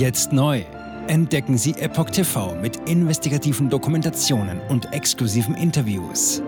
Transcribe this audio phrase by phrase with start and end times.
[0.00, 0.64] Jetzt neu.
[1.08, 6.40] Entdecken Sie Epoch TV mit investigativen Dokumentationen und exklusiven Interviews.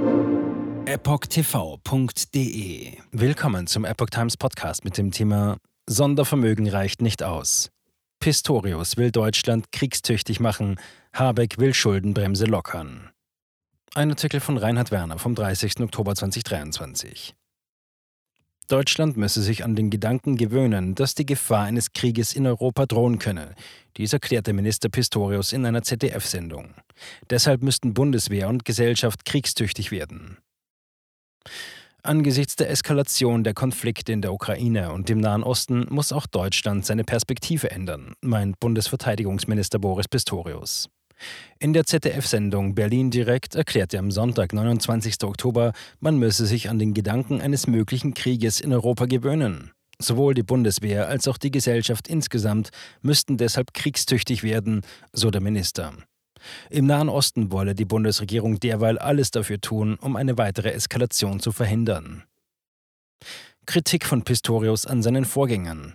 [0.86, 2.17] EpochTV.de
[3.10, 7.68] Willkommen zum Epoch Times Podcast mit dem Thema Sondervermögen reicht nicht aus.
[8.20, 10.80] Pistorius will Deutschland kriegstüchtig machen,
[11.12, 13.11] Habeck will Schuldenbremse lockern.
[13.93, 15.80] Ein Artikel von Reinhard Werner vom 30.
[15.80, 17.34] Oktober 2023.
[18.73, 23.18] Deutschland müsse sich an den Gedanken gewöhnen, dass die Gefahr eines Krieges in Europa drohen
[23.18, 23.55] könne.
[23.98, 26.70] Dies erklärte Minister Pistorius in einer ZDF-Sendung.
[27.28, 30.38] Deshalb müssten Bundeswehr und Gesellschaft kriegstüchtig werden.
[32.02, 36.86] Angesichts der Eskalation der Konflikte in der Ukraine und dem Nahen Osten muss auch Deutschland
[36.86, 40.89] seine Perspektive ändern, meint Bundesverteidigungsminister Boris Pistorius.
[41.59, 45.23] In der ZDF-Sendung Berlin direkt erklärte am Sonntag, 29.
[45.25, 49.71] Oktober, man müsse sich an den Gedanken eines möglichen Krieges in Europa gewöhnen.
[49.98, 52.71] Sowohl die Bundeswehr als auch die Gesellschaft insgesamt
[53.03, 55.93] müssten deshalb kriegstüchtig werden, so der Minister.
[56.70, 61.53] Im Nahen Osten wolle die Bundesregierung derweil alles dafür tun, um eine weitere Eskalation zu
[61.53, 62.25] verhindern.
[63.67, 65.95] Kritik von Pistorius an seinen Vorgängern.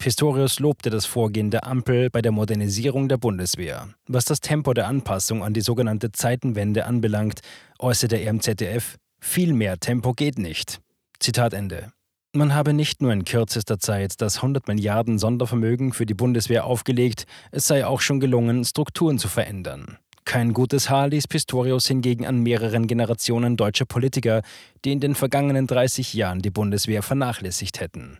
[0.00, 3.90] Pistorius lobte das Vorgehen der Ampel bei der Modernisierung der Bundeswehr.
[4.08, 7.40] Was das Tempo der Anpassung an die sogenannte Zeitenwende anbelangt,
[7.78, 10.80] äußerte er im ZDF, viel mehr Tempo geht nicht.
[11.18, 11.92] Zitat Ende.
[12.32, 17.26] Man habe nicht nur in kürzester Zeit das 100 Milliarden Sondervermögen für die Bundeswehr aufgelegt,
[17.50, 19.98] es sei auch schon gelungen, Strukturen zu verändern.
[20.24, 24.40] Kein gutes Haar ließ Pistorius hingegen an mehreren Generationen deutscher Politiker,
[24.82, 28.16] die in den vergangenen 30 Jahren die Bundeswehr vernachlässigt hätten.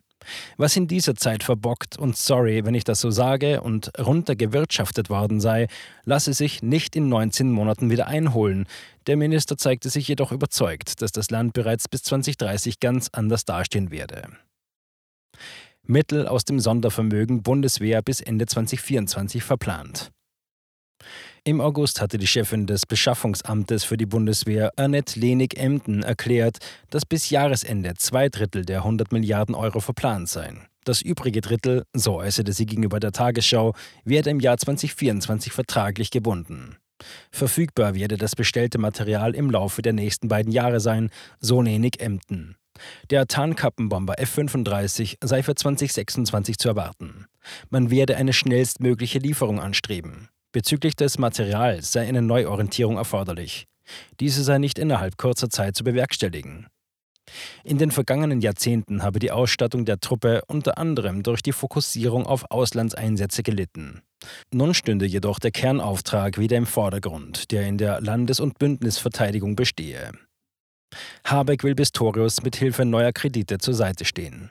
[0.57, 5.41] Was in dieser Zeit verbockt und sorry, wenn ich das so sage und runtergewirtschaftet worden
[5.41, 5.67] sei,
[6.05, 8.67] lasse sich nicht in 19 Monaten wieder einholen.
[9.07, 13.91] Der Minister zeigte sich jedoch überzeugt, dass das Land bereits bis 2030 ganz anders dastehen
[13.91, 14.29] werde.
[15.83, 20.13] Mittel aus dem Sondervermögen Bundeswehr bis Ende 2024 verplant.
[21.45, 26.59] Im August hatte die Chefin des Beschaffungsamtes für die Bundeswehr, Annette Lenig-Emden, erklärt,
[26.91, 30.67] dass bis Jahresende zwei Drittel der 100 Milliarden Euro verplant seien.
[30.85, 33.75] Das übrige Drittel, so äußerte sie gegenüber der Tagesschau,
[34.05, 36.77] werde im Jahr 2024 vertraglich gebunden.
[37.31, 42.57] Verfügbar werde das bestellte Material im Laufe der nächsten beiden Jahre sein, so Lenig-Emden.
[43.09, 47.27] Der Tarnkappenbomber F-35 sei für 2026 zu erwarten.
[47.71, 50.29] Man werde eine schnellstmögliche Lieferung anstreben.
[50.53, 53.67] Bezüglich des Materials sei eine Neuorientierung erforderlich.
[54.19, 56.67] Diese sei nicht innerhalb kurzer Zeit zu bewerkstelligen.
[57.63, 62.51] In den vergangenen Jahrzehnten habe die Ausstattung der Truppe unter anderem durch die Fokussierung auf
[62.51, 64.03] Auslandseinsätze gelitten.
[64.53, 70.11] Nun stünde jedoch der Kernauftrag wieder im Vordergrund, der in der Landes- und Bündnisverteidigung bestehe.
[71.25, 74.51] Habeck will Pistorius mit Hilfe neuer Kredite zur Seite stehen.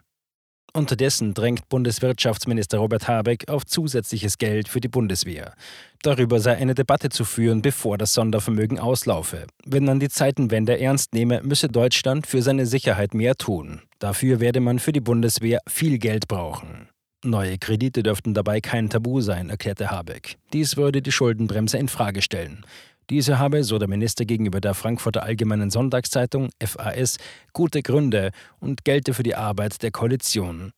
[0.73, 5.53] Unterdessen drängt Bundeswirtschaftsminister Robert Habeck auf zusätzliches Geld für die Bundeswehr.
[6.01, 9.47] Darüber sei eine Debatte zu führen, bevor das Sondervermögen auslaufe.
[9.65, 13.81] Wenn man die Zeitenwende ernst nehme, müsse Deutschland für seine Sicherheit mehr tun.
[13.99, 16.89] Dafür werde man für die Bundeswehr viel Geld brauchen.
[17.25, 20.37] Neue Kredite dürften dabei kein Tabu sein, erklärte Habeck.
[20.53, 22.63] Dies würde die Schuldenbremse in Frage stellen.
[23.09, 27.17] Diese habe, so der Minister gegenüber der Frankfurter Allgemeinen Sonntagszeitung FAS,
[27.53, 30.71] gute Gründe und gelte für die Arbeit der Koalition.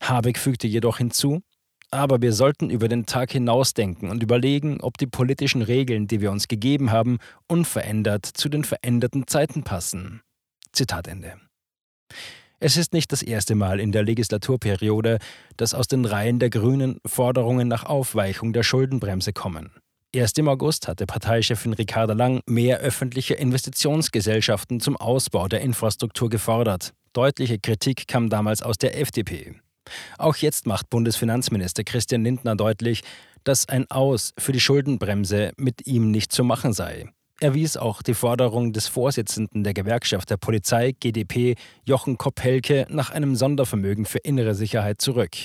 [0.00, 1.42] Habeck fügte jedoch hinzu,
[1.90, 6.30] aber wir sollten über den Tag hinausdenken und überlegen, ob die politischen Regeln, die wir
[6.30, 10.22] uns gegeben haben, unverändert zu den veränderten Zeiten passen.
[10.72, 11.34] Zitat Ende.
[12.58, 15.18] Es ist nicht das erste Mal in der Legislaturperiode,
[15.58, 19.70] dass aus den Reihen der Grünen Forderungen nach Aufweichung der Schuldenbremse kommen.
[20.12, 26.94] Erst im August hatte Parteichefin Ricarda Lang mehr öffentliche Investitionsgesellschaften zum Ausbau der Infrastruktur gefordert.
[27.12, 29.54] Deutliche Kritik kam damals aus der FDP.
[30.18, 33.02] Auch jetzt macht Bundesfinanzminister Christian Lindner deutlich,
[33.44, 37.08] dass ein Aus für die Schuldenbremse mit ihm nicht zu machen sei.
[37.38, 41.54] Er wies auch die Forderung des Vorsitzenden der Gewerkschaft der Polizei, GdP,
[41.84, 45.36] Jochen Koppelke, nach einem Sondervermögen für innere Sicherheit zurück.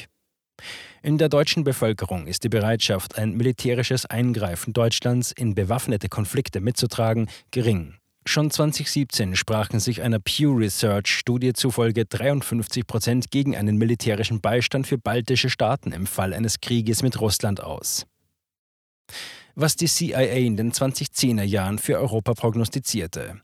[1.01, 7.30] In der deutschen Bevölkerung ist die Bereitschaft, ein militärisches Eingreifen Deutschlands in bewaffnete Konflikte mitzutragen,
[7.51, 7.95] gering.
[8.27, 14.97] Schon 2017 sprachen sich einer Pew Research-Studie zufolge 53 Prozent gegen einen militärischen Beistand für
[14.97, 18.07] baltische Staaten im Fall eines Krieges mit Russland aus.
[19.53, 23.41] Was die CIA in den 2010er Jahren für Europa prognostizierte.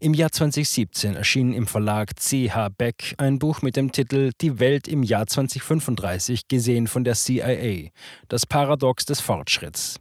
[0.00, 4.88] Im Jahr 2017 erschien im Verlag CH Beck ein Buch mit dem Titel Die Welt
[4.88, 7.90] im Jahr 2035 gesehen von der CIA,
[8.28, 10.00] das Paradox des Fortschritts.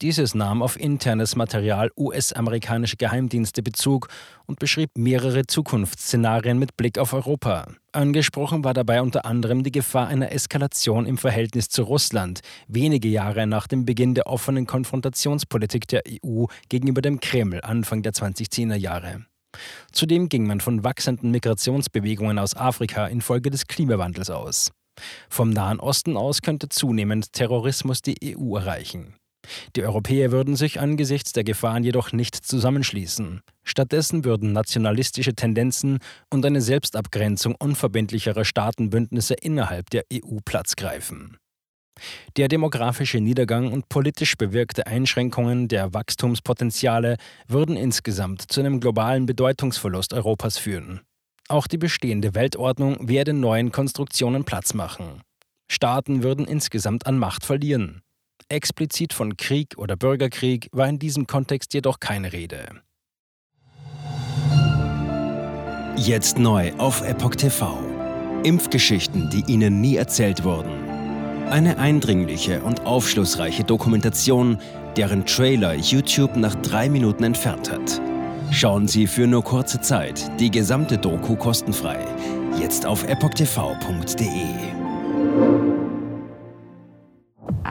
[0.00, 4.06] Dieses nahm auf internes Material US-amerikanischer Geheimdienste Bezug
[4.46, 7.66] und beschrieb mehrere Zukunftsszenarien mit Blick auf Europa.
[7.90, 13.48] Angesprochen war dabei unter anderem die Gefahr einer Eskalation im Verhältnis zu Russland, wenige Jahre
[13.48, 19.24] nach dem Beginn der offenen Konfrontationspolitik der EU gegenüber dem Kreml Anfang der 2010er Jahre.
[19.90, 24.70] Zudem ging man von wachsenden Migrationsbewegungen aus Afrika infolge des Klimawandels aus.
[25.28, 29.14] Vom Nahen Osten aus könnte zunehmend Terrorismus die EU erreichen.
[29.76, 33.40] Die Europäer würden sich angesichts der Gefahren jedoch nicht zusammenschließen.
[33.64, 35.98] Stattdessen würden nationalistische Tendenzen
[36.30, 41.36] und eine Selbstabgrenzung unverbindlicherer Staatenbündnisse innerhalb der EU Platz greifen.
[42.36, 47.16] Der demografische Niedergang und politisch bewirkte Einschränkungen der Wachstumspotenziale
[47.46, 51.00] würden insgesamt zu einem globalen Bedeutungsverlust Europas führen.
[51.48, 55.22] Auch die bestehende Weltordnung werde neuen Konstruktionen Platz machen.
[55.70, 58.02] Staaten würden insgesamt an Macht verlieren.
[58.48, 62.66] Explizit von Krieg oder Bürgerkrieg war in diesem Kontext jedoch keine Rede.
[65.96, 67.78] Jetzt neu auf Epoch TV.
[68.44, 70.70] Impfgeschichten, die Ihnen nie erzählt wurden.
[71.50, 74.58] Eine eindringliche und aufschlussreiche Dokumentation,
[74.96, 78.00] deren Trailer YouTube nach drei Minuten entfernt hat.
[78.50, 81.98] Schauen Sie für nur kurze Zeit die gesamte Doku kostenfrei.
[82.60, 84.77] Jetzt auf epochtv.de.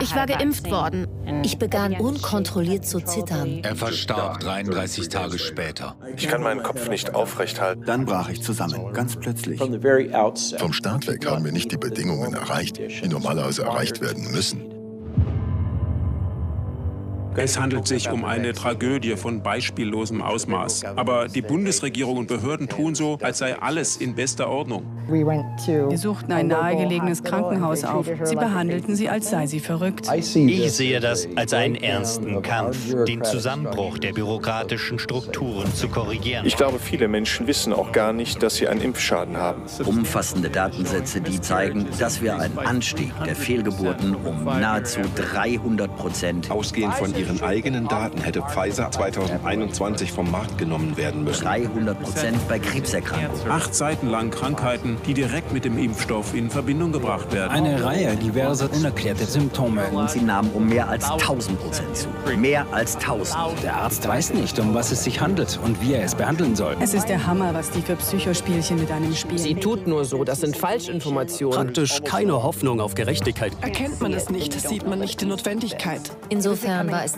[0.08, 1.06] Ich war geimpft worden.
[1.44, 3.60] Ich begann unkontrolliert zu zittern.
[3.62, 5.96] Er verstarb 33 Tage später.
[6.16, 7.82] Ich kann meinen Kopf nicht aufrecht halten.
[7.84, 9.60] Dann brach ich zusammen, ganz plötzlich.
[9.60, 14.67] Vom Start weg haben wir nicht die Bedingungen erreicht, die normalerweise erreicht werden müssen.
[17.40, 20.84] Es handelt sich um eine Tragödie von beispiellosem Ausmaß.
[20.96, 24.84] Aber die Bundesregierung und Behörden tun so, als sei alles in bester Ordnung.
[25.08, 28.06] Wir suchten ein nahegelegenes Krankenhaus auf.
[28.24, 30.08] Sie behandelten sie, als sei sie verrückt.
[30.12, 36.44] Ich sehe das als einen ernsten Kampf, den Zusammenbruch der bürokratischen Strukturen zu korrigieren.
[36.44, 39.62] Ich glaube, viele Menschen wissen auch gar nicht, dass sie einen Impfschaden haben.
[39.84, 46.94] Umfassende Datensätze, die zeigen, dass wir einen Anstieg der Fehlgeburten um nahezu 300 Prozent ausgehend
[46.94, 51.44] von ihren ihren eigenen Daten hätte Pfizer 2021 vom Markt genommen werden müssen.
[51.44, 53.50] 300 Prozent bei Krebserkrankungen.
[53.50, 57.50] Acht Seiten lang Krankheiten, die direkt mit dem Impfstoff in Verbindung gebracht werden.
[57.50, 59.86] Eine Reihe diverser unerklärter Symptome.
[59.88, 62.08] Und sie nahmen um mehr als 1000 Prozent zu.
[62.36, 63.62] Mehr als 1000.
[63.62, 66.76] Der Arzt weiß nicht, um was es sich handelt und wie er es behandeln soll.
[66.80, 69.38] Es ist der Hammer, was die für Psychospielchen mit einem spielen.
[69.38, 71.58] Sie tut nur so, das sind Falschinformationen.
[71.58, 73.52] Praktisch keine Hoffnung auf Gerechtigkeit.
[73.60, 76.00] Erkennt man es nicht, sieht man nicht die Notwendigkeit.
[76.28, 77.17] Insofern war es